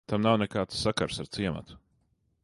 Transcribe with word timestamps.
Tam 0.11 0.21
nav 0.27 0.37
nekāds 0.43 0.79
sakars 0.85 1.19
ar 1.25 1.29
ciematu. 1.37 1.77